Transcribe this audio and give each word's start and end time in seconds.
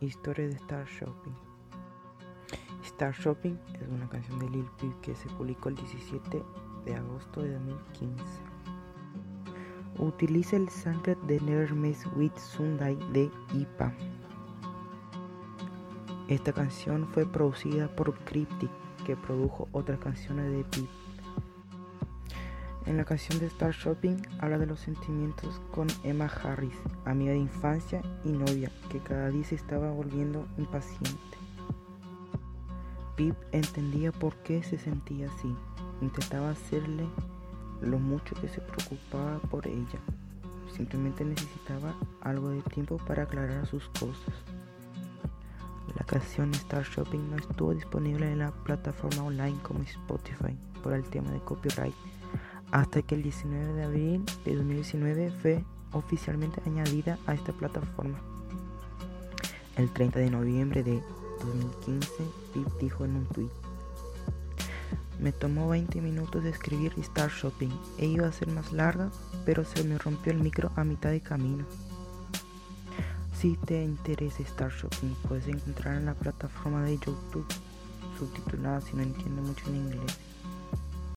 Historia 0.00 0.48
de 0.48 0.54
Star 0.54 0.86
Shopping. 0.86 1.32
Star 2.82 3.14
Shopping 3.14 3.56
es 3.80 3.88
una 3.88 4.08
canción 4.08 4.38
de 4.38 4.50
Lil 4.50 4.66
Peep 4.78 5.00
que 5.00 5.14
se 5.14 5.28
publicó 5.30 5.68
el 5.68 5.76
17 5.76 6.42
de 6.84 6.94
agosto 6.94 7.42
de 7.42 7.52
2015. 7.54 8.24
Utiliza 9.98 10.56
el 10.56 10.68
sample 10.68 11.16
de 11.26 11.40
Never 11.40 11.72
Mess 11.72 12.04
With 12.16 12.36
Sunday 12.36 12.96
de 13.12 13.30
IPA. 13.54 13.94
Esta 16.28 16.52
canción 16.52 17.06
fue 17.08 17.24
producida 17.26 17.88
por 17.94 18.14
Cryptic, 18.24 18.70
que 19.06 19.16
produjo 19.16 19.68
otras 19.72 19.98
canciones 20.00 20.50
de 20.50 20.64
Peep. 20.64 21.03
En 22.86 22.98
la 22.98 23.04
canción 23.06 23.38
de 23.38 23.46
Star 23.46 23.72
Shopping 23.72 24.16
habla 24.40 24.58
de 24.58 24.66
los 24.66 24.80
sentimientos 24.80 25.58
con 25.72 25.86
Emma 26.02 26.26
Harris, 26.26 26.76
amiga 27.06 27.32
de 27.32 27.38
infancia 27.38 28.02
y 28.24 28.28
novia, 28.28 28.70
que 28.90 28.98
cada 28.98 29.30
día 29.30 29.42
se 29.42 29.54
estaba 29.54 29.90
volviendo 29.90 30.46
impaciente. 30.58 31.38
Pip 33.16 33.34
entendía 33.52 34.12
por 34.12 34.36
qué 34.42 34.62
se 34.62 34.76
sentía 34.76 35.30
así. 35.30 35.56
Intentaba 36.02 36.50
hacerle 36.50 37.06
lo 37.80 37.98
mucho 37.98 38.34
que 38.34 38.48
se 38.48 38.60
preocupaba 38.60 39.38
por 39.50 39.66
ella. 39.66 39.98
Simplemente 40.76 41.24
necesitaba 41.24 41.94
algo 42.20 42.50
de 42.50 42.60
tiempo 42.62 42.98
para 42.98 43.22
aclarar 43.22 43.66
sus 43.66 43.88
cosas. 43.98 44.34
La 45.96 46.04
canción 46.04 46.50
Star 46.52 46.84
Shopping 46.84 47.30
no 47.30 47.36
estuvo 47.36 47.72
disponible 47.72 48.30
en 48.30 48.40
la 48.40 48.50
plataforma 48.50 49.22
online 49.22 49.56
como 49.62 49.80
Spotify 49.84 50.54
por 50.82 50.92
el 50.92 51.04
tema 51.04 51.30
de 51.30 51.40
copyright 51.40 51.94
hasta 52.74 53.02
que 53.02 53.14
el 53.14 53.22
19 53.22 53.72
de 53.74 53.84
abril 53.84 54.24
de 54.44 54.56
2019 54.56 55.30
fue 55.40 55.64
oficialmente 55.92 56.60
añadida 56.66 57.20
a 57.24 57.32
esta 57.34 57.52
plataforma. 57.52 58.18
El 59.76 59.90
30 59.90 60.18
de 60.18 60.30
noviembre 60.30 60.82
de 60.82 61.00
2015, 61.44 62.10
Pip 62.52 62.66
dijo 62.80 63.04
en 63.04 63.14
un 63.14 63.26
tweet, 63.26 63.50
me 65.20 65.30
tomó 65.30 65.68
20 65.68 66.00
minutos 66.00 66.42
de 66.42 66.50
escribir 66.50 66.92
Star 66.98 67.30
Shopping 67.30 67.70
e 67.98 68.06
iba 68.06 68.26
a 68.26 68.32
ser 68.32 68.48
más 68.48 68.72
larga, 68.72 69.08
pero 69.44 69.64
se 69.64 69.84
me 69.84 69.96
rompió 69.96 70.32
el 70.32 70.40
micro 70.40 70.72
a 70.74 70.82
mitad 70.82 71.10
de 71.10 71.20
camino. 71.20 71.64
Si 73.38 73.56
te 73.56 73.84
interesa 73.84 74.42
Star 74.42 74.72
Shopping, 74.72 75.14
puedes 75.28 75.46
encontrar 75.46 75.98
en 75.98 76.06
la 76.06 76.14
plataforma 76.14 76.82
de 76.82 76.98
YouTube 76.98 77.46
subtitulada 78.18 78.80
si 78.80 78.96
no 78.96 79.02
entiendes 79.04 79.44
mucho 79.44 79.68
en 79.68 79.76
inglés. 79.76 80.18